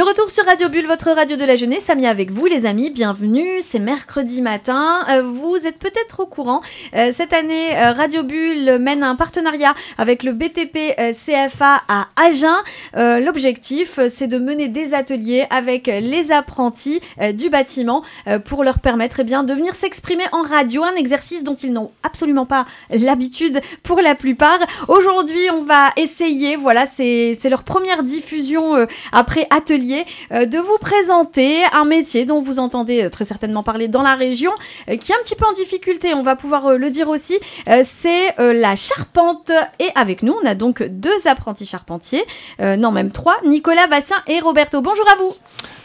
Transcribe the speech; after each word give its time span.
De 0.00 0.04
retour 0.06 0.30
sur 0.30 0.46
Radio 0.46 0.70
Bulle, 0.70 0.86
votre 0.86 1.10
radio 1.10 1.36
de 1.36 1.44
la 1.44 1.56
jeunesse, 1.56 1.84
Samy 1.84 2.06
avec 2.06 2.30
vous 2.30 2.46
les 2.46 2.64
amis, 2.64 2.88
bienvenue, 2.88 3.60
c'est 3.60 3.78
mercredi 3.78 4.40
matin, 4.40 5.04
euh, 5.10 5.20
vous 5.20 5.58
êtes 5.66 5.78
peut-être 5.78 6.20
au 6.20 6.26
courant, 6.26 6.62
euh, 6.94 7.12
cette 7.14 7.34
année 7.34 7.76
euh, 7.76 7.92
Radio 7.92 8.22
Bulle 8.22 8.78
mène 8.78 9.02
un 9.02 9.14
partenariat 9.14 9.74
avec 9.98 10.22
le 10.22 10.32
BTP 10.32 10.96
CFA 10.96 11.82
à 11.86 12.08
Agen, 12.16 12.56
l'objectif 12.94 14.00
c'est 14.08 14.26
de 14.26 14.38
mener 14.38 14.68
des 14.68 14.94
ateliers 14.94 15.44
avec 15.50 15.86
les 15.86 16.32
apprentis 16.32 17.02
du 17.34 17.50
bâtiment 17.50 18.02
pour 18.46 18.64
leur 18.64 18.78
permettre 18.78 19.20
eh 19.20 19.24
de 19.24 19.52
venir 19.52 19.74
s'exprimer 19.74 20.24
en 20.32 20.40
radio, 20.40 20.82
un 20.82 20.94
exercice 20.94 21.44
dont 21.44 21.56
ils 21.56 21.74
n'ont 21.74 21.90
absolument 22.04 22.46
pas 22.46 22.64
l'habitude 22.88 23.60
pour 23.82 24.00
la 24.00 24.14
plupart. 24.14 24.60
Aujourd'hui 24.88 25.50
on 25.52 25.62
va 25.62 25.90
essayer, 25.98 26.56
voilà 26.56 26.86
c'est 26.86 27.38
leur 27.50 27.64
première 27.64 28.02
diffusion 28.02 28.86
après 29.12 29.46
atelier 29.50 29.89
euh, 30.32 30.46
de 30.46 30.58
vous 30.58 30.78
présenter 30.80 31.62
un 31.72 31.84
métier 31.84 32.24
dont 32.24 32.42
vous 32.42 32.58
entendez 32.58 33.04
euh, 33.04 33.10
très 33.10 33.24
certainement 33.24 33.62
parler 33.62 33.88
dans 33.88 34.02
la 34.02 34.14
région, 34.14 34.50
euh, 34.88 34.96
qui 34.96 35.12
est 35.12 35.14
un 35.14 35.22
petit 35.22 35.34
peu 35.34 35.44
en 35.44 35.52
difficulté, 35.52 36.14
on 36.14 36.22
va 36.22 36.36
pouvoir 36.36 36.78
le 36.78 36.90
dire 36.90 37.08
aussi, 37.08 37.38
c'est 37.84 38.34
la 38.38 38.76
charpente. 38.76 39.52
Et 39.78 39.88
avec 39.94 40.22
nous, 40.22 40.36
on 40.42 40.46
a 40.46 40.54
donc 40.54 40.82
deux 40.82 41.26
apprentis 41.26 41.66
charpentiers, 41.66 42.24
non 42.58 42.90
même 42.90 43.10
trois, 43.10 43.36
Nicolas, 43.44 43.86
Bastien 43.86 44.16
et 44.26 44.40
Roberto. 44.40 44.80
Bonjour 44.82 45.06
à 45.10 45.16
vous. 45.16 45.34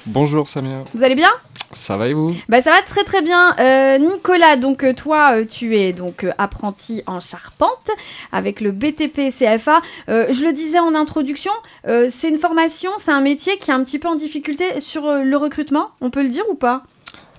Bonjour 0.06 0.48
Samia. 0.48 0.84
Vous 0.94 1.04
allez 1.04 1.16
bien? 1.16 1.30
Ça 1.72 1.98
va 1.98 2.08
et 2.08 2.14
vous 2.14 2.34
bah, 2.50 2.62
Ça 2.62 2.72
va 2.72 2.82
très 2.82 3.04
très 3.04 3.22
bien. 3.22 3.56
Euh, 3.60 3.98
Nicolas, 3.98 4.56
donc 4.56 4.84
euh, 4.84 4.94
toi, 4.94 5.38
euh, 5.38 5.46
tu 5.46 5.78
es 5.78 5.94
donc 5.94 6.26
apprenti 6.38 7.04
en 7.08 7.20
charpente 7.20 7.92
avec 8.32 8.62
le 8.62 8.72
BTP 8.72 9.30
CFA. 9.30 9.82
je 10.08 10.44
le 10.44 10.54
disais 10.54 10.80
en 10.80 10.96
introduction, 10.96 11.52
c'est 11.84 12.30
une 12.30 12.38
formation, 12.38 12.92
c'est 12.98 13.12
un 13.12 13.22
métier 13.22 13.58
qui 13.58 13.72
est 13.72 13.74
un 13.74 13.84
petit 13.84 14.00
peu 14.00 14.08
en 14.08 14.16
difficulté 14.16 14.80
sur 14.80 15.12
le 15.12 15.38
recrutement, 15.38 15.90
on 16.02 16.10
peut 16.10 16.24
le 16.24 16.30
dire 16.30 16.44
ou 16.50 16.56
pas? 16.56 16.84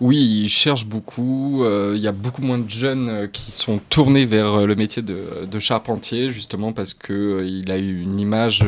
Oui, 0.00 0.42
ils 0.45 0.48
cherchent 0.48 0.86
beaucoup. 0.86 1.64
Il 1.94 2.00
y 2.00 2.08
a 2.08 2.12
beaucoup 2.12 2.42
moins 2.42 2.58
de 2.58 2.69
jeunes 2.69 3.28
qui 3.33 3.50
sont 3.52 3.80
tournés 3.89 4.27
vers 4.27 4.66
le 4.66 4.75
métier 4.75 5.03
de, 5.03 5.58
charpentier, 5.58 6.30
justement 6.30 6.72
parce 6.72 6.92
qu'il 6.94 7.70
a 7.70 7.78
eu 7.78 8.03
une 8.03 8.20
image 8.20 8.64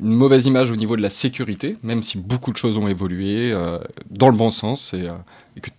une 0.00 0.14
mauvaise 0.14 0.46
image 0.46 0.70
au 0.70 0.76
niveau 0.76 0.96
de 0.96 1.02
la 1.02 1.10
sécurité, 1.10 1.76
même 1.82 2.02
si 2.02 2.18
beaucoup 2.18 2.52
de 2.52 2.56
choses 2.56 2.76
ont 2.76 2.88
évolué 2.88 3.52
euh, 3.52 3.78
dans 4.10 4.28
le 4.28 4.36
bon 4.36 4.50
sens 4.50 4.94
et, 4.94 5.02
euh, 5.02 5.12
que 5.60 5.70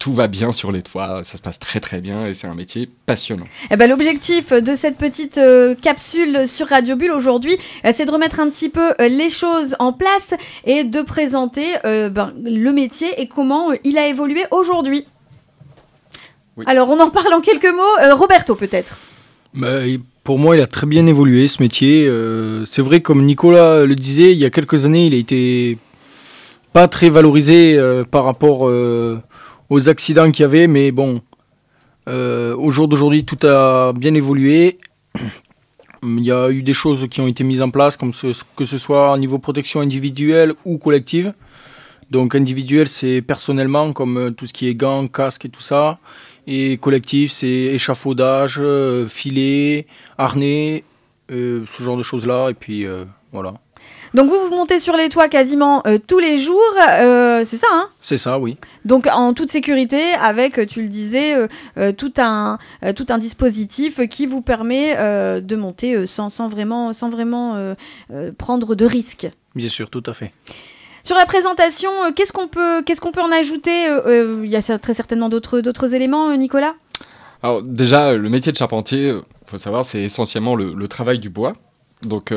tout 0.00 0.12
va 0.12 0.26
bien 0.26 0.50
sur 0.50 0.72
les 0.72 0.82
toits, 0.82 1.20
ça 1.22 1.36
se 1.36 1.42
passe 1.42 1.60
très 1.60 1.78
très 1.78 2.00
bien 2.00 2.26
et 2.26 2.34
c'est 2.34 2.48
un 2.48 2.54
métier 2.54 2.88
passionnant. 3.06 3.46
Eh 3.70 3.76
ben, 3.76 3.88
L'objectif 3.88 4.52
de 4.52 4.74
cette 4.74 4.96
petite 4.96 5.38
euh, 5.38 5.76
capsule 5.76 6.48
sur 6.48 6.66
Radio 6.66 6.96
Bulle 6.96 7.12
aujourd'hui, 7.12 7.56
c'est 7.94 8.06
de 8.06 8.10
remettre 8.10 8.40
un 8.40 8.50
petit 8.50 8.68
peu 8.68 8.92
les 8.98 9.30
choses 9.30 9.76
en 9.78 9.92
place 9.92 10.34
et 10.64 10.82
de 10.82 11.02
présenter 11.02 11.66
ben, 11.84 12.32
le 12.42 12.72
métier 12.72 13.20
et 13.20 13.28
comment 13.28 13.68
il 13.84 13.96
a 13.98 14.08
évolué 14.08 14.42
aujourd'hui. 14.50 15.06
Alors 16.66 16.90
on 16.90 16.98
en 16.98 17.10
parle 17.10 17.32
en 17.32 17.40
quelques 17.40 17.72
mots. 17.72 18.16
Roberto 18.16 18.56
peut-être 18.56 18.96
bah, 19.54 19.80
pour 20.24 20.38
moi, 20.38 20.56
il 20.56 20.62
a 20.62 20.66
très 20.66 20.86
bien 20.86 21.06
évolué 21.06 21.48
ce 21.48 21.62
métier. 21.62 22.06
Euh, 22.06 22.64
c'est 22.66 22.82
vrai, 22.82 23.00
comme 23.00 23.24
Nicolas 23.24 23.84
le 23.84 23.94
disait, 23.94 24.32
il 24.32 24.38
y 24.38 24.44
a 24.44 24.50
quelques 24.50 24.84
années, 24.86 25.06
il 25.06 25.14
a 25.14 25.16
été 25.16 25.78
pas 26.72 26.88
très 26.88 27.10
valorisé 27.10 27.76
euh, 27.76 28.04
par 28.04 28.24
rapport 28.24 28.68
euh, 28.68 29.20
aux 29.70 29.88
accidents 29.88 30.30
qu'il 30.30 30.42
y 30.42 30.44
avait, 30.44 30.66
mais 30.66 30.90
bon, 30.90 31.22
au 32.06 32.70
jour 32.70 32.88
d'aujourd'hui, 32.88 33.24
tout 33.24 33.38
a 33.46 33.92
bien 33.92 34.14
évolué. 34.14 34.78
Il 36.02 36.24
y 36.24 36.32
a 36.32 36.50
eu 36.50 36.62
des 36.62 36.72
choses 36.72 37.06
qui 37.10 37.20
ont 37.20 37.26
été 37.26 37.44
mises 37.44 37.60
en 37.60 37.70
place, 37.70 37.96
comme 37.96 38.12
que 38.12 38.64
ce 38.64 38.78
soit 38.78 39.12
au 39.12 39.18
niveau 39.18 39.38
protection 39.38 39.80
individuelle 39.80 40.54
ou 40.64 40.78
collective. 40.78 41.34
Donc 42.10 42.34
individuel, 42.34 42.88
c'est 42.88 43.22
personnellement, 43.22 43.92
comme 43.92 44.34
tout 44.34 44.46
ce 44.46 44.52
qui 44.52 44.66
est 44.66 44.74
gants, 44.74 45.06
casques 45.06 45.44
et 45.44 45.48
tout 45.48 45.60
ça. 45.60 45.98
Et 46.46 46.78
collectif, 46.78 47.30
c'est 47.30 47.46
échafaudage, 47.46 48.58
euh, 48.60 49.06
filet, 49.06 49.86
harnais, 50.18 50.82
euh, 51.30 51.64
ce 51.66 51.82
genre 51.82 51.96
de 51.96 52.02
choses-là. 52.02 52.50
Et 52.50 52.54
puis 52.54 52.84
euh, 52.84 53.04
voilà. 53.32 53.54
Donc 54.14 54.28
vous, 54.28 54.48
vous 54.48 54.54
montez 54.54 54.80
sur 54.80 54.96
les 54.96 55.08
toits 55.08 55.28
quasiment 55.28 55.82
tous 56.06 56.18
les 56.18 56.38
jours, 56.38 56.72
c'est 56.76 57.56
ça 57.56 57.66
hein? 57.72 57.88
C'est 58.02 58.16
ça, 58.16 58.38
oui. 58.38 58.56
Donc 58.84 59.06
en 59.06 59.34
toute 59.34 59.50
sécurité, 59.50 60.12
avec, 60.14 60.66
tu 60.68 60.82
le 60.82 60.88
disais, 60.88 61.36
tout, 61.96 62.12
un, 62.18 62.58
tout 62.96 63.06
un 63.08 63.18
dispositif 63.18 64.06
qui 64.08 64.26
vous 64.26 64.42
permet 64.42 64.96
de 65.40 65.56
monter 65.56 66.06
sans, 66.06 66.28
sans, 66.28 66.48
vraiment, 66.48 66.92
sans 66.92 67.08
vraiment 67.08 67.74
prendre 68.36 68.74
de 68.74 68.84
risques. 68.84 69.30
Bien 69.54 69.68
sûr, 69.68 69.90
tout 69.90 70.02
à 70.06 70.12
fait. 70.12 70.32
Sur 71.02 71.16
la 71.16 71.26
présentation, 71.26 71.90
euh, 72.04 72.10
qu'est-ce 72.14 72.32
qu'on 72.32 72.48
peut, 72.48 72.82
qu'est-ce 72.82 73.00
qu'on 73.00 73.12
peut 73.12 73.22
en 73.22 73.32
ajouter 73.32 73.88
euh, 73.88 74.00
euh, 74.06 74.40
Il 74.44 74.50
y 74.50 74.56
a 74.56 74.78
très 74.78 74.94
certainement 74.94 75.28
d'autres, 75.28 75.60
d'autres 75.60 75.94
éléments, 75.94 76.36
Nicolas? 76.36 76.74
Alors 77.42 77.62
déjà, 77.62 78.12
le 78.12 78.28
métier 78.28 78.52
de 78.52 78.56
charpentier, 78.56 79.08
il 79.08 79.22
faut 79.46 79.58
savoir, 79.58 79.84
c'est 79.84 80.02
essentiellement 80.02 80.54
le, 80.54 80.88
travail 80.88 81.18
du 81.18 81.30
bois. 81.30 81.54
Donc 82.02 82.32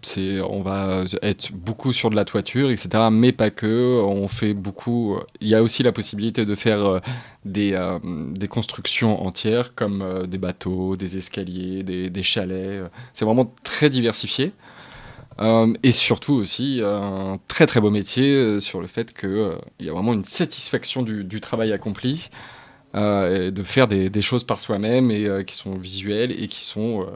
c'est, 0.00 0.40
on 0.40 0.62
va 0.62 1.04
être 1.22 1.52
beaucoup 1.52 1.92
sur 1.92 2.08
de 2.08 2.16
la 2.16 2.24
toiture, 2.24 2.70
etc. 2.70 3.08
Mais 3.12 3.32
pas 3.32 3.50
que. 3.50 4.02
On 4.04 4.28
fait 4.28 4.54
beaucoup. 4.54 5.18
Il 5.40 5.48
y 5.48 5.54
a 5.54 5.62
aussi 5.62 5.82
la 5.82 5.92
possibilité 5.92 6.46
de 6.46 6.54
faire 6.54 7.02
des, 7.44 7.78
des 8.02 8.48
constructions 8.48 9.26
entières, 9.26 9.74
comme 9.74 10.26
des 10.26 10.38
bateaux, 10.38 10.96
des 10.96 11.18
escaliers, 11.18 11.82
des, 11.82 12.22
chalets. 12.22 12.90
C'est 13.12 13.26
vraiment 13.26 13.52
très 13.62 13.90
diversifié. 13.90 14.52
Euh, 15.40 15.72
et 15.82 15.92
surtout 15.92 16.34
aussi 16.34 16.80
un 16.84 17.38
très 17.48 17.66
très 17.66 17.80
beau 17.80 17.90
métier 17.90 18.34
euh, 18.34 18.60
sur 18.60 18.80
le 18.80 18.86
fait 18.86 19.12
qu'il 19.12 19.28
euh, 19.28 19.56
y 19.80 19.88
a 19.88 19.92
vraiment 19.92 20.12
une 20.12 20.24
satisfaction 20.24 21.02
du, 21.02 21.40
travail 21.40 21.72
accompli, 21.72 22.30
de 22.94 23.62
faire 23.64 23.88
des, 23.88 24.08
des 24.08 24.22
choses 24.22 24.44
par 24.44 24.60
soi-même 24.60 25.10
et 25.10 25.44
qui 25.44 25.56
sont 25.56 25.74
visuelles 25.74 26.30
et 26.30 26.46
qui 26.46 26.60
sont 26.62 27.06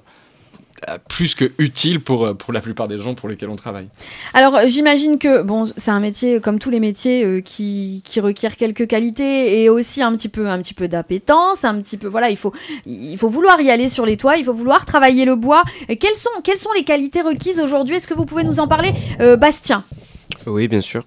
plus 1.08 1.34
que 1.34 1.52
utile 1.58 2.00
pour, 2.00 2.36
pour 2.36 2.52
la 2.52 2.60
plupart 2.60 2.88
des 2.88 2.98
gens 2.98 3.14
pour 3.14 3.28
lesquels 3.28 3.48
on 3.48 3.56
travaille. 3.56 3.88
Alors 4.34 4.60
j'imagine 4.66 5.18
que 5.18 5.42
bon, 5.42 5.66
c'est 5.76 5.90
un 5.90 6.00
métier 6.00 6.40
comme 6.40 6.58
tous 6.58 6.70
les 6.70 6.80
métiers 6.80 7.24
euh, 7.24 7.40
qui, 7.40 8.02
qui 8.04 8.20
requiert 8.20 8.56
quelques 8.56 8.86
qualités 8.86 9.62
et 9.62 9.68
aussi 9.68 10.02
un 10.02 10.14
petit 10.16 10.28
peu 10.28 10.48
un 10.48 10.58
petit 10.58 10.74
peu 10.74 10.88
d'appétence, 10.88 11.64
un 11.64 11.80
petit 11.80 11.96
peu 11.96 12.06
voilà, 12.06 12.30
il 12.30 12.36
faut 12.36 12.52
il 12.86 13.16
faut 13.18 13.28
vouloir 13.28 13.60
y 13.60 13.70
aller 13.70 13.88
sur 13.88 14.06
les 14.06 14.16
toits, 14.16 14.36
il 14.36 14.44
faut 14.44 14.54
vouloir 14.54 14.84
travailler 14.84 15.24
le 15.24 15.36
bois. 15.36 15.64
Et 15.88 15.96
quelles 15.96 16.16
sont 16.16 16.30
quelles 16.42 16.58
sont 16.58 16.72
les 16.76 16.84
qualités 16.84 17.20
requises 17.20 17.60
aujourd'hui? 17.60 17.96
Est-ce 17.96 18.06
que 18.06 18.14
vous 18.14 18.26
pouvez 18.26 18.44
nous 18.44 18.60
en 18.60 18.68
parler 18.68 18.92
euh, 19.20 19.36
Bastien? 19.36 19.84
Oui, 20.46 20.68
bien 20.68 20.80
sûr. 20.80 21.04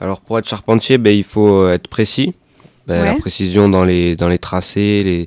Alors 0.00 0.20
pour 0.20 0.38
être 0.38 0.48
charpentier, 0.48 0.98
ben, 0.98 1.14
il 1.14 1.24
faut 1.24 1.68
être 1.68 1.88
précis. 1.88 2.34
Ben, 2.86 3.04
la 3.04 3.14
précision 3.14 3.68
dans 3.68 3.84
les 3.84 4.16
dans 4.16 4.28
les 4.28 4.38
tracés, 4.38 5.02
les 5.04 5.26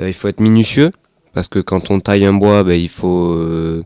euh, 0.00 0.08
il 0.08 0.12
faut 0.12 0.28
être 0.28 0.40
minutieux 0.40 0.90
parce 1.34 1.48
que 1.48 1.58
quand 1.58 1.90
on 1.90 2.00
taille 2.00 2.24
un 2.24 2.32
bois, 2.32 2.62
ben, 2.62 2.80
il 2.80 2.88
faut 2.88 3.32
euh, 3.32 3.82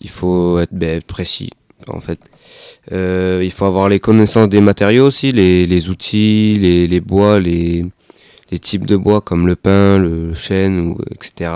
il 0.00 0.10
faut 0.10 0.58
être 0.58 0.72
ben, 0.72 1.00
précis 1.00 1.50
en 1.86 2.00
fait. 2.00 2.18
Euh, 2.92 3.40
il 3.44 3.50
faut 3.50 3.64
avoir 3.64 3.88
les 3.88 4.00
connaissances 4.00 4.48
des 4.48 4.60
matériaux 4.60 5.06
aussi, 5.06 5.32
les, 5.32 5.64
les 5.64 5.88
outils, 5.88 6.56
les, 6.60 6.86
les, 6.86 7.00
bois, 7.00 7.38
les, 7.38 7.84
les 8.50 8.58
types 8.58 8.84
de 8.84 8.96
bois 8.96 9.20
comme 9.20 9.46
le 9.46 9.54
pin, 9.56 9.98
le 9.98 10.34
chêne, 10.34 10.96
etc. 11.12 11.52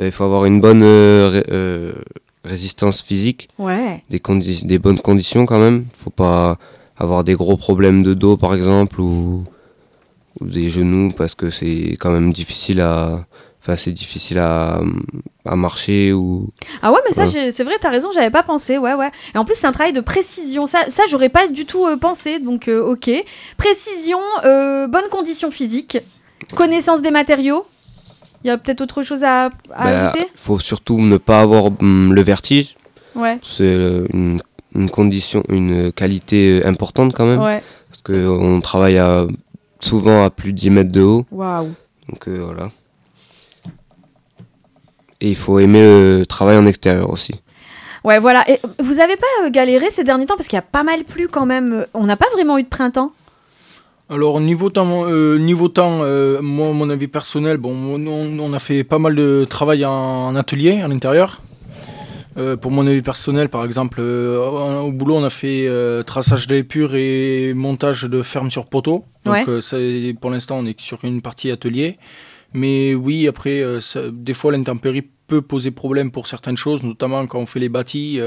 Euh, 0.00 0.06
il 0.06 0.10
faut 0.10 0.24
avoir 0.24 0.44
une 0.44 0.60
bonne 0.60 0.82
résistance 2.44 3.02
physique, 3.02 3.48
ouais. 3.58 4.02
des, 4.10 4.20
des 4.64 4.78
bonnes 4.78 5.00
conditions 5.00 5.46
quand 5.46 5.60
même. 5.60 5.86
Il 5.94 5.98
faut 5.98 6.10
pas 6.10 6.58
avoir 6.96 7.24
des 7.24 7.34
gros 7.34 7.56
problèmes 7.56 8.02
de 8.02 8.14
dos 8.14 8.36
par 8.36 8.54
exemple 8.54 9.00
ou, 9.00 9.44
ou 10.40 10.46
des 10.46 10.68
genoux 10.68 11.12
parce 11.16 11.34
que 11.34 11.50
c'est 11.50 11.96
quand 11.98 12.10
même 12.10 12.32
difficile 12.32 12.80
à, 12.80 13.26
Enfin, 13.66 13.78
c'est 13.78 13.92
difficile 13.92 14.38
à, 14.40 14.78
à, 15.46 15.56
marcher 15.56 16.12
ou. 16.12 16.50
Ah 16.82 16.92
ouais, 16.92 16.98
mais 17.08 17.14
ça, 17.14 17.26
c'est 17.26 17.64
vrai, 17.64 17.72
t'as 17.80 17.88
raison, 17.88 18.10
j'avais 18.12 18.30
pas 18.30 18.42
pensé, 18.42 18.76
ouais, 18.76 18.92
ouais. 18.92 19.10
Et 19.34 19.38
en 19.38 19.46
plus, 19.46 19.54
c'est 19.54 19.66
un 19.66 19.72
travail 19.72 19.94
de 19.94 20.02
précision. 20.02 20.66
Ça, 20.66 20.80
ça 20.90 21.04
j'aurais 21.08 21.30
pas 21.30 21.46
du 21.46 21.64
tout 21.64 21.86
euh, 21.86 21.96
pensé, 21.96 22.40
donc 22.40 22.68
euh, 22.68 22.82
ok. 22.82 23.10
Précision, 23.56 24.18
euh, 24.44 24.86
bonne 24.86 25.08
condition 25.10 25.50
physique, 25.50 25.96
connaissance 26.54 27.00
des 27.00 27.10
matériaux. 27.10 27.64
Il 28.44 28.48
y 28.48 28.50
a 28.50 28.58
peut-être 28.58 28.82
autre 28.82 29.02
chose 29.02 29.24
à, 29.24 29.46
à 29.46 29.50
bah, 29.50 30.10
ajouter? 30.10 30.28
faut 30.34 30.58
surtout 30.58 31.00
ne 31.00 31.16
pas 31.16 31.40
avoir 31.40 31.68
hum, 31.80 32.12
le 32.12 32.20
vertige. 32.20 32.74
Ouais. 33.14 33.38
C'est 33.42 33.72
une, 34.12 34.42
une, 34.74 34.90
condition, 34.90 35.42
une 35.48 35.90
qualité 35.90 36.60
importante 36.66 37.14
quand 37.14 37.24
même. 37.24 37.40
Ouais. 37.40 37.62
Parce 37.88 38.02
qu'on 38.02 38.60
travaille 38.60 38.98
à, 38.98 39.26
souvent 39.80 40.22
à 40.22 40.28
plus 40.28 40.52
de 40.52 40.58
10 40.58 40.70
mètres 40.70 40.92
de 40.92 41.00
haut. 41.00 41.24
Waouh. 41.30 41.72
Donc 42.10 42.28
voilà. 42.28 42.68
Et 45.24 45.28
il 45.28 45.36
faut 45.36 45.58
aimer 45.58 45.80
le 45.80 46.26
travail 46.26 46.58
en 46.58 46.66
extérieur 46.66 47.08
aussi. 47.08 47.34
Ouais, 48.04 48.18
voilà. 48.18 48.44
Et 48.50 48.60
vous 48.78 49.00
avez 49.00 49.16
pas 49.16 49.26
euh, 49.42 49.50
galéré 49.50 49.88
ces 49.88 50.04
derniers 50.04 50.26
temps? 50.26 50.36
Parce 50.36 50.48
qu'il 50.48 50.58
y 50.58 50.58
a 50.58 50.62
pas 50.62 50.82
mal 50.82 51.04
plu 51.04 51.28
quand 51.28 51.46
même. 51.46 51.86
On 51.94 52.04
n'a 52.04 52.18
pas 52.18 52.26
vraiment 52.34 52.58
eu 52.58 52.62
de 52.62 52.68
printemps. 52.68 53.12
Alors 54.10 54.38
niveau 54.38 54.68
temps, 54.68 55.06
euh, 55.06 55.38
niveau 55.38 55.68
temps, 55.68 56.00
euh, 56.02 56.42
moi 56.42 56.68
mon 56.74 56.90
avis 56.90 57.08
personnel, 57.08 57.56
bon, 57.56 57.74
on, 57.74 58.52
a 58.52 58.58
fait 58.58 58.84
pas 58.84 58.98
mal 58.98 59.14
de 59.14 59.46
travail 59.48 59.86
en, 59.86 60.36
atelier 60.36 60.82
à 60.82 60.88
l'intérieur. 60.88 61.40
Euh, 62.36 62.58
pour 62.58 62.70
mon 62.70 62.86
avis 62.86 63.00
personnel, 63.00 63.48
par 63.48 63.64
exemple, 63.64 64.00
euh, 64.02 64.80
au 64.80 64.92
boulot, 64.92 65.16
on 65.16 65.24
a 65.24 65.30
fait 65.30 65.66
euh, 65.66 66.02
traçage 66.02 66.46
d'épure 66.46 66.94
et 66.96 67.54
montage 67.54 68.02
de 68.02 68.20
ferme 68.20 68.50
sur 68.50 68.66
poteau. 68.66 69.06
Donc, 69.24 69.46
pour 70.20 70.30
l'instant, 70.30 70.58
on 70.58 70.66
est 70.66 70.78
sur 70.78 71.02
une 71.02 71.22
partie 71.22 71.50
atelier. 71.50 71.96
Mais 72.52 72.94
oui, 72.94 73.26
après, 73.26 73.64
des 74.12 74.32
fois, 74.32 74.52
l'intempérie 74.52 75.08
peut 75.26 75.42
poser 75.42 75.70
problème 75.70 76.10
pour 76.10 76.26
certaines 76.26 76.56
choses, 76.56 76.82
notamment 76.82 77.26
quand 77.26 77.38
on 77.38 77.46
fait 77.46 77.60
les 77.60 77.68
bâtis. 77.68 78.20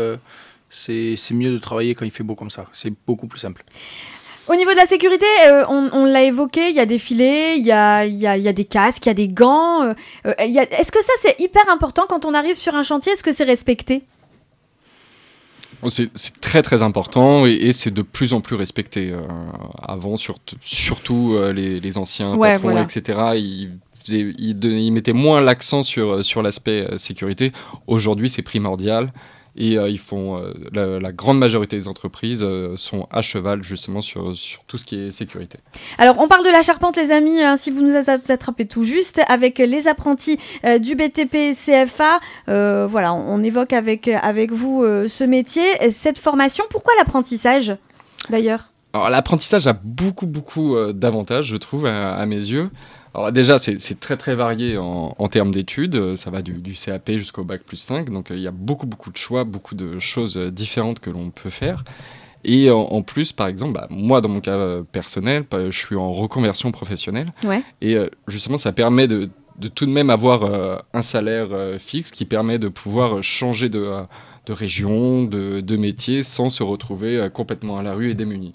c'est 0.70 1.18
mieux 1.32 1.52
de 1.52 1.58
travailler 1.58 1.96
quand 1.96 2.06
il 2.06 2.12
fait 2.12 2.24
beau 2.24 2.36
comme 2.36 2.50
ça. 2.50 2.66
C'est 2.74 2.94
beaucoup 3.06 3.28
plus 3.28 3.40
simple. 3.40 3.64
Au 4.48 4.56
niveau 4.56 4.72
de 4.72 4.78
la 4.78 4.86
sécurité, 4.86 5.26
on, 5.70 6.06
l'a 6.06 6.24
évoqué, 6.24 6.70
il 6.70 6.76
y 6.76 6.80
a 6.80 6.86
des 6.86 7.00
filets, 7.00 7.58
il 7.58 7.66
y 7.66 7.72
a, 7.72 8.06
y, 8.06 8.20
y 8.20 8.48
a, 8.48 8.54
des 8.54 8.66
casques, 8.66 9.06
il 9.06 9.10
y 9.10 9.12
a 9.12 9.14
des 9.14 9.28
gants. 9.28 9.94
Est-ce 10.24 10.92
que 10.92 11.04
ça, 11.04 11.14
c'est 11.22 11.40
hyper 11.40 11.70
important 11.70 12.06
quand 12.08 12.26
on 12.26 12.34
arrive 12.34 12.56
sur 12.56 12.74
un 12.74 12.84
chantier? 12.84 13.12
Est-ce 13.12 13.24
que 13.24 13.34
c'est 13.34 13.44
respecté? 13.44 14.04
C'est 15.90 16.40
très 16.42 16.62
très 16.62 16.84
important 16.84 17.46
et, 17.46 17.72
c'est 17.72 17.92
de 17.92 18.02
plus 18.02 18.34
en 18.34 18.42
plus 18.42 18.56
respecté. 18.56 19.12
Euh, 19.12 19.22
avant, 19.82 20.16
surtout 20.18 21.36
euh, 21.36 21.54
les, 21.54 21.98
anciens 21.98 22.38
patrons, 22.38 22.82
etc., 22.82 23.20
ils, 23.36 23.72
ils, 24.10 24.92
mettaient 24.92 25.14
moins 25.14 25.42
l'accent 25.42 25.84
sur, 25.84 26.24
sur 26.24 26.42
l'aspect 26.42 26.88
euh, 26.90 26.98
sécurité. 26.98 27.52
Aujourd'hui, 27.88 28.30
c'est 28.30 28.42
primordial. 28.42 29.12
Et 29.58 29.78
euh, 29.78 29.90
ils 29.90 30.00
font 30.00 30.38
euh, 30.38 31.00
la, 31.02 31.12
grande 31.12 31.40
majorité 31.40 31.78
des 31.78 31.88
entreprises 31.88 32.44
euh, 32.44 32.78
sont 32.78 33.08
à 33.12 33.24
cheval 33.24 33.64
justement 33.64 34.02
sur, 34.02 34.36
sur 34.36 34.64
tout 34.66 34.78
ce 34.78 34.86
qui 34.86 35.00
est 35.00 35.12
sécurité. 35.12 35.58
Alors 35.98 36.20
on 36.20 36.28
parle 36.28 36.46
de 36.46 36.52
la 36.52 36.62
charpente 36.62 36.96
les 36.96 37.12
amis, 37.12 37.42
hein, 37.42 37.58
si 37.58 37.72
vous 37.72 37.82
nous 37.82 37.96
attrapez 37.96 38.68
tout 38.68 38.84
juste 38.84 39.20
avec 39.28 39.58
les 39.58 39.88
apprentis 39.88 40.38
du 40.80 40.96
BTP 40.96 41.56
CFA. 41.56 42.20
voilà, 42.88 43.14
on, 43.14 43.42
évoque 43.42 43.74
avec 43.74 44.08
avec 44.08 44.52
vous 44.52 44.84
ce 44.84 45.24
métier, 45.24 45.64
cette 45.92 46.20
formation. 46.20 46.66
Pourquoi 46.70 46.94
l'apprentissage 46.98 47.76
d'ailleurs? 48.30 48.72
Alors 48.94 49.10
l'apprentissage 49.10 49.68
a 49.68 49.74
beaucoup 49.74 50.28
beaucoup 50.28 50.76
d'avantages, 50.94 51.48
je 51.48 51.58
trouve, 51.58 51.86
à 51.86 52.26
mes 52.26 52.36
yeux. 52.36 52.70
Alors 53.18 53.32
déjà, 53.32 53.58
c'est 53.58 54.00
très 54.00 54.16
très 54.16 54.36
varié 54.36 54.78
en, 54.78 55.28
termes 55.28 55.52
d'études. 55.52 56.16
Ça 56.16 56.30
va 56.30 56.42
du, 56.44 56.74
CAP 56.74 57.12
jusqu'au 57.14 57.44
bac 57.44 57.64
plus 57.64 57.78
5. 57.78 58.12
Donc 58.12 58.28
il 58.30 58.40
y 58.40 58.48
a 58.48 58.52
beaucoup 58.52 58.86
beaucoup 58.86 59.12
de 59.12 59.18
choix, 59.18 59.44
beaucoup 59.44 59.76
de 59.76 59.98
choses 59.98 60.38
différentes 60.38 61.00
que 61.00 61.10
l'on 61.10 61.32
peut 61.32 61.50
faire. 61.50 61.84
Et 62.44 62.72
en, 62.72 63.02
plus, 63.02 63.34
par 63.34 63.48
exemple, 63.48 63.74
bah, 63.74 63.88
moi, 63.90 64.22
dans 64.22 64.30
mon 64.30 64.40
cas 64.40 64.52
euh, 64.52 64.84
personnel, 64.84 65.44
bah, 65.50 65.70
je 65.70 65.78
suis 65.78 65.96
en 65.96 66.14
reconversion 66.14 66.72
professionnelle. 66.72 67.34
Et 67.82 67.96
euh, 67.96 68.10
justement, 68.28 68.58
ça 68.58 68.72
permet 68.72 69.08
de, 69.08 69.30
tout 69.76 69.86
de 69.86 69.92
même 69.92 70.10
avoir 70.10 70.44
euh, 70.44 70.78
un 70.94 71.02
salaire 71.02 71.50
fixe 71.78 72.12
qui 72.12 72.24
permet 72.24 72.58
de 72.58 72.70
pouvoir 72.70 73.22
changer 73.22 73.68
de, 73.68 73.92
de 74.48 74.54
région, 74.54 75.24
de, 75.24 75.62
de 75.62 75.78
métier, 75.78 76.24
sans 76.24 76.50
se 76.50 76.64
retrouver 76.64 77.30
complètement 77.34 77.78
à 77.78 77.84
la 77.84 77.94
rue 77.94 78.10
et 78.10 78.16
démuni. 78.16 78.54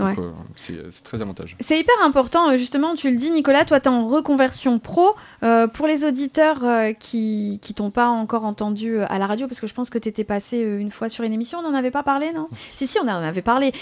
Euh, 0.00 0.32
c'est 0.56 0.74
très 1.04 1.22
avantageux. 1.22 1.56
C'est 1.60 1.78
hyper 1.78 1.94
important, 2.02 2.50
euh, 2.50 2.56
justement, 2.56 2.94
tu 2.94 3.10
le 3.10 3.16
dis, 3.16 3.30
Nicolas, 3.30 3.64
toi, 3.64 3.78
tu 3.78 3.86
es 3.86 3.88
en 3.88 4.08
reconversion 4.08 4.78
pro. 4.78 5.14
Euh, 5.42 5.68
pour 5.68 5.86
les 5.86 6.04
auditeurs 6.04 6.62
qui 6.98 7.60
ne 7.68 7.74
t'ont 7.74 7.90
pas 7.90 8.08
encore 8.08 8.44
entendu 8.44 8.98
à 9.00 9.18
la 9.18 9.26
radio, 9.26 9.46
parce 9.46 9.60
que 9.60 9.66
je 9.66 9.74
pense 9.74 9.90
que 9.90 9.98
tu 9.98 10.08
étais 10.08 10.24
passé 10.24 10.58
une 10.58 10.90
fois 10.90 11.08
sur 11.08 11.24
une 11.24 11.32
émission, 11.32 11.58
on 11.58 11.70
n'en 11.70 11.76
avait 11.76 11.90
pas 11.90 12.02
parlé, 12.02 12.32
non? 12.32 12.48
Si, 12.74 12.88
si, 12.88 12.98
on 12.98 13.02
en 13.02 13.08
avait 13.08 13.42
parlé. 13.42 13.72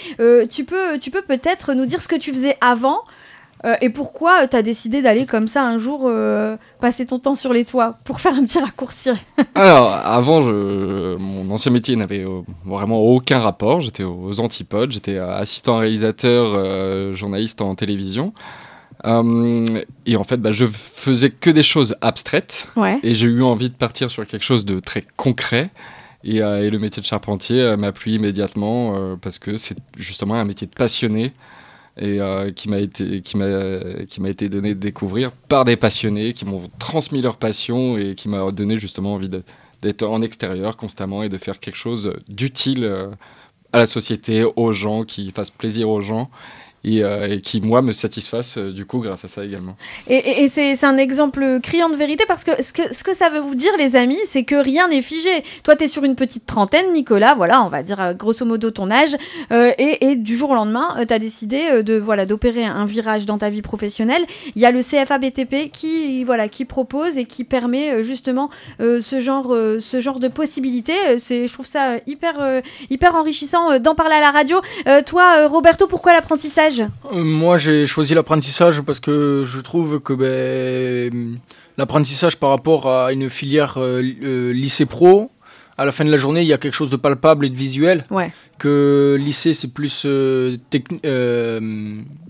tu 0.49 0.65
peux, 0.65 0.99
tu 0.99 1.09
peux 1.09 1.23
peut-être 1.23 1.73
nous 1.73 1.85
dire 1.85 2.01
ce 2.01 2.07
que 2.07 2.15
tu 2.15 2.31
faisais 2.31 2.57
avant 2.61 3.03
euh, 3.65 3.75
et 3.79 3.89
pourquoi 3.89 4.47
tu 4.47 4.57
as 4.57 4.61
décidé 4.61 5.01
d'aller 5.01 5.25
comme 5.25 5.47
ça 5.47 5.63
un 5.63 5.77
jour 5.77 6.01
euh, 6.05 6.57
passer 6.81 7.05
ton 7.05 7.19
temps 7.19 7.35
sur 7.35 7.53
les 7.53 7.63
toits 7.63 7.97
pour 8.03 8.19
faire 8.19 8.33
un 8.33 8.43
petit 8.43 8.59
raccourci 8.59 9.11
Alors, 9.55 9.89
avant, 9.89 10.41
je, 10.41 11.15
mon 11.17 11.49
ancien 11.49 11.71
métier 11.71 11.95
n'avait 11.95 12.25
euh, 12.25 12.41
vraiment 12.65 12.99
aucun 12.99 13.39
rapport. 13.39 13.79
J'étais 13.79 14.03
aux 14.03 14.39
antipodes, 14.41 14.91
j'étais 14.91 15.17
assistant 15.17 15.77
réalisateur, 15.77 17.15
journaliste 17.15 17.61
en 17.61 17.75
télévision. 17.75 18.33
et 19.05 20.15
en 20.17 20.23
fait, 20.23 20.37
bah, 20.37 20.51
je 20.51 20.65
faisais 20.65 21.29
que 21.29 21.49
des 21.49 21.63
choses 21.63 21.95
abstraites. 22.01 22.67
Et 23.01 23.15
j'ai 23.15 23.27
eu 23.27 23.43
envie 23.43 23.69
de 23.69 23.75
partir 23.75 24.11
sur 24.11 24.27
quelque 24.27 24.43
chose 24.43 24.65
de 24.65 24.79
très 24.79 25.05
concret. 25.15 25.69
Et, 26.25 26.37
et 26.37 26.69
le 26.69 26.79
métier 26.79 27.01
de 27.01 27.07
charpentier 27.07 27.75
m'a 27.77 27.93
plu 27.93 28.11
immédiatement 28.13 29.15
parce 29.21 29.39
que 29.39 29.55
c'est 29.55 29.77
justement 29.95 30.35
un 30.35 30.45
métier 30.45 30.67
de 30.67 30.73
passionné 30.73 31.33
et 31.97 32.19
euh, 32.19 32.51
qui 32.51 32.69
m'a 32.69 32.79
été 32.79 33.21
qui 33.21 33.37
m'a 33.37 34.29
été 34.29 34.49
donné 34.49 34.73
de 34.73 34.79
découvrir 34.79 35.31
par 35.31 35.63
des 35.63 35.75
passionnés 35.75 36.33
qui 36.33 36.45
m'ont 36.45 36.69
transmis 36.79 37.21
leur 37.21 37.37
passion 37.37 37.97
et 37.97 38.15
qui 38.15 38.29
m'a 38.29 38.51
donné 38.51 38.79
justement 38.79 39.13
envie 39.13 39.29
d'être 39.81 40.03
en 40.03 40.21
extérieur 40.21 40.75
constamment 40.75 41.23
et 41.23 41.29
de 41.29 41.37
faire 41.37 41.59
quelque 41.59 41.75
chose 41.77 42.13
d'utile 42.27 42.83
euh, 42.83 43.09
à 43.73 43.79
la 43.79 43.85
société, 43.87 44.43
aux 44.43 44.71
gens, 44.71 45.03
qui 45.03 45.31
fasse 45.31 45.49
plaisir 45.49 45.89
aux 45.89 46.01
gens 46.01 46.29
euh, 46.85 47.27
et, 47.29 47.41
qui, 47.41 47.61
moi, 47.61 47.81
me 47.81 47.93
satisfassent 47.93 48.57
euh, 48.57 48.71
du 48.71 48.85
coup 48.85 48.99
grâce 48.99 49.23
à 49.23 49.27
ça 49.29 49.45
également. 49.45 49.75
Et, 50.09 50.49
c'est 50.49 50.83
un 50.83 50.97
exemple 50.97 51.59
criant 51.61 51.89
de 51.89 51.95
vérité 51.95 52.25
parce 52.27 52.43
que 52.43 52.51
ce, 52.61 53.03
que 53.03 53.15
ça 53.15 53.29
veut 53.29 53.39
vous 53.39 53.55
dire, 53.55 53.71
les 53.77 53.95
amis, 53.95 54.19
c'est 54.25 54.43
que 54.43 54.55
rien 54.55 54.89
n'est 54.89 55.01
figé. 55.01 55.43
Toi, 55.63 55.75
tu 55.75 55.85
es 55.85 55.87
sur 55.87 56.03
une 56.03 56.15
petite 56.15 56.45
trentaine, 56.45 56.91
Nicolas, 56.91 57.35
voilà, 57.35 57.63
on 57.63 57.69
va 57.69 57.83
dire 57.83 58.01
euh, 58.01 58.13
grosso 58.13 58.45
modo 58.45 58.69
ton 58.71 58.91
âge, 58.91 59.15
et, 59.51 60.15
du 60.15 60.35
jour 60.35 60.51
au 60.51 60.55
lendemain, 60.55 60.95
tu 61.07 61.13
as 61.13 61.19
décidé 61.19 61.83
de 61.83 61.97
voilà 61.97 62.25
d'opérer 62.25 62.65
un 62.65 62.85
virage 62.85 63.25
dans 63.25 63.37
ta 63.37 63.49
vie 63.49 63.61
professionnelle. 63.61 64.23
Il 64.55 64.61
y 64.61 64.65
a 64.65 64.71
le 64.71 64.81
CFA 64.81 65.17
BTP 65.17 65.71
qui, 65.71 66.23
voilà, 66.23 66.47
qui 66.47 66.65
propose 66.65 67.17
et 67.17 67.25
qui 67.25 67.43
permet 67.43 68.03
justement 68.03 68.49
ce, 68.79 69.19
genre, 69.19 69.55
ce 69.79 70.01
genre 70.01 70.19
de 70.19 70.27
possibilités. 70.27 70.93
Je 71.17 71.51
trouve 71.51 71.65
ça 71.65 71.97
hyper, 72.07 72.61
hyper 72.89 73.15
enrichissant 73.15 73.79
d'en 73.79 73.95
parler 73.95 74.15
à 74.15 74.21
la 74.21 74.31
radio. 74.31 74.61
toi, 75.05 75.47
Roberto, 75.47 75.87
pourquoi 75.87 76.13
l'apprentissage? 76.13 76.72
Euh, 76.79 77.23
moi, 77.23 77.57
j'ai 77.57 77.85
choisi 77.85 78.13
l'apprentissage 78.13 78.81
parce 78.81 78.99
que 78.99 79.43
je 79.45 79.59
trouve 79.59 79.99
que 79.99 80.13
ben, 80.13 81.37
l'apprentissage 81.77 82.37
par 82.37 82.49
rapport 82.49 82.89
à 82.89 83.11
une 83.13 83.29
filière 83.29 83.75
euh, 83.77 84.01
euh, 84.23 84.53
lycée 84.53 84.85
pro, 84.85 85.31
à 85.77 85.85
la 85.85 85.91
fin 85.91 86.05
de 86.05 86.11
la 86.11 86.17
journée, 86.17 86.41
il 86.41 86.47
y 86.47 86.53
a 86.53 86.57
quelque 86.57 86.75
chose 86.75 86.91
de 86.91 86.97
palpable 86.97 87.45
et 87.45 87.49
de 87.49 87.55
visuel. 87.55 88.05
Ouais. 88.11 88.31
Que 88.59 89.17
lycée, 89.19 89.53
c'est 89.53 89.73
plus 89.73 90.07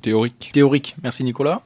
théorique. 0.02 0.50
Théorique. 0.54 0.96
Merci 1.04 1.24
Nicolas. 1.24 1.62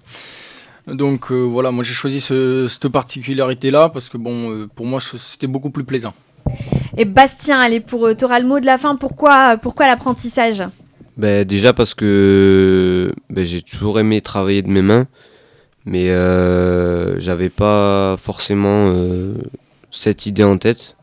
Donc 0.88 1.31
voilà, 1.31 1.71
moi 1.71 1.83
j'ai 1.83 1.94
choisi 1.94 2.21
cette 2.21 2.88
particularité-là 2.88 3.89
parce 3.89 4.07
que 4.09 4.18
bon, 4.18 4.68
pour 4.74 4.85
moi, 4.85 5.00
c'était 5.01 5.47
beaucoup 5.47 5.69
plus 5.69 5.83
plaisant. 5.83 6.13
Et 6.95 7.06
Bastien, 7.06 7.59
allez, 7.59 7.81
pour 7.81 8.09
tu 8.18 8.25
le 8.25 8.47
mot 8.47 8.59
de 8.59 8.65
la 8.65 8.77
fin, 8.77 8.95
pourquoi, 8.95 9.57
pourquoi 9.57 9.85
l'apprentissage? 9.85 10.63
Ben, 11.17 11.43
Déjà 11.45 11.73
parce 11.73 11.93
que 11.93 13.12
ben, 13.29 13.45
j'ai 13.45 13.62
toujours 13.62 14.00
aimé 14.00 14.21
travailler 14.21 14.62
de 14.62 14.69
mes 14.69 14.81
mains, 14.81 15.07
mais 15.86 16.09
euh, 16.09 17.19
j'avais 17.19 17.50
pas 17.50 18.15
forcément 18.17 18.91
euh, 18.93 19.33
cette 19.91 20.25
idée 20.25 20.43
en 20.43 20.57
tête. 20.57 20.95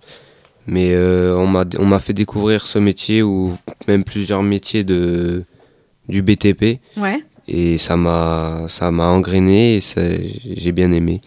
Mais 0.66 0.92
euh, 0.92 1.36
on 1.36 1.84
m'a 1.84 1.98
fait 1.98 2.14
découvrir 2.14 2.66
ce 2.66 2.78
métier 2.78 3.22
ou 3.22 3.54
même 3.86 4.02
plusieurs 4.02 4.42
métiers 4.42 4.82
de, 4.82 5.42
du 6.08 6.22
BTP. 6.22 6.80
Ouais. 6.96 7.22
Et 7.48 7.76
ça 7.76 7.96
m'a 7.96 8.68
engrainé 8.80 9.76
et 9.76 9.82
j'ai 10.56 10.72
bien 10.72 10.90
aimé. 10.92 11.20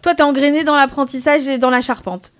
Toi, 0.00 0.14
t'es 0.14 0.22
engrainé 0.22 0.62
dans 0.62 0.76
l'apprentissage 0.76 1.48
et 1.48 1.58
dans 1.58 1.70
la 1.70 1.82
charpente 1.82 2.30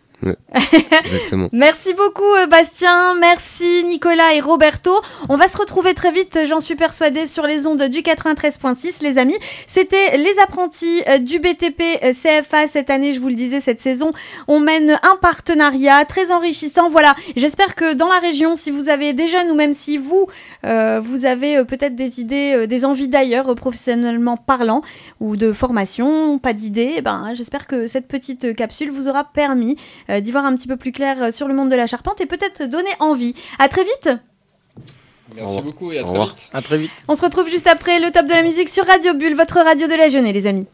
exactement. 0.54 1.48
merci 1.52 1.94
beaucoup 1.94 2.34
euh, 2.38 2.46
Bastien, 2.46 3.14
merci 3.20 3.84
Nicolas 3.84 4.34
et 4.34 4.40
Roberto. 4.40 4.92
On 5.28 5.36
va 5.36 5.48
se 5.48 5.56
retrouver 5.56 5.94
très 5.94 6.12
vite, 6.12 6.38
j'en 6.46 6.60
suis 6.60 6.74
persuadée, 6.74 7.26
sur 7.26 7.46
les 7.46 7.66
ondes 7.66 7.82
du 7.84 7.98
93.6 8.00 9.02
les 9.02 9.18
amis. 9.18 9.36
C'était 9.66 10.16
les 10.18 10.38
apprentis 10.42 11.02
euh, 11.08 11.18
du 11.18 11.38
BTP 11.38 11.82
euh, 12.02 12.12
CFA 12.12 12.68
cette 12.68 12.90
année, 12.90 13.14
je 13.14 13.20
vous 13.20 13.28
le 13.28 13.34
disais, 13.34 13.60
cette 13.60 13.80
saison. 13.80 14.12
On 14.48 14.60
mène 14.60 14.98
un 15.02 15.16
partenariat 15.16 16.04
très 16.04 16.30
enrichissant. 16.30 16.88
Voilà, 16.88 17.14
j'espère 17.36 17.74
que 17.74 17.94
dans 17.94 18.08
la 18.08 18.18
région, 18.18 18.56
si 18.56 18.70
vous 18.70 18.88
avez 18.88 19.12
des 19.12 19.28
jeunes 19.28 19.50
ou 19.50 19.54
même 19.54 19.72
si 19.72 19.96
vous, 19.96 20.26
vous 20.64 21.24
avez 21.24 21.64
peut-être 21.64 21.96
des 21.96 22.20
idées, 22.20 22.66
des 22.66 22.84
envies 22.84 23.08
d'ailleurs, 23.08 23.54
professionnellement 23.54 24.36
parlant, 24.36 24.82
ou 25.20 25.36
de 25.36 25.52
formation, 25.52 26.38
pas 26.38 26.52
d'idées, 26.52 26.94
eh 26.96 27.00
ben, 27.02 27.32
j'espère 27.34 27.66
que 27.66 27.86
cette 27.88 28.08
petite 28.08 28.54
capsule 28.54 28.90
vous 28.90 29.08
aura 29.08 29.24
permis 29.24 29.76
euh, 30.10 30.20
d'y 30.20 30.32
voir 30.32 30.41
un 30.44 30.54
petit 30.54 30.68
peu 30.68 30.76
plus 30.76 30.92
clair 30.92 31.22
euh, 31.22 31.30
sur 31.30 31.48
le 31.48 31.54
monde 31.54 31.70
de 31.70 31.76
la 31.76 31.86
charpente 31.86 32.20
et 32.20 32.26
peut-être 32.26 32.64
donner 32.64 32.90
envie. 33.00 33.34
À 33.58 33.68
très 33.68 33.84
vite 33.84 34.10
Merci 35.34 35.62
beaucoup 35.62 35.92
et 35.92 35.98
à 35.98 36.04
très 36.04 36.18
vite. 36.18 36.50
À 36.52 36.62
très 36.62 36.78
vite. 36.78 36.90
On 37.08 37.16
se 37.16 37.22
retrouve 37.22 37.48
juste 37.48 37.66
après 37.66 38.00
le 38.00 38.10
top 38.10 38.26
de 38.26 38.34
la 38.34 38.42
musique 38.42 38.68
sur 38.68 38.86
Radio 38.86 39.14
Bulle, 39.14 39.34
votre 39.34 39.60
radio 39.60 39.86
de 39.86 39.94
la 39.94 40.08
jeunesse 40.08 40.34
les 40.34 40.46
amis. 40.46 40.66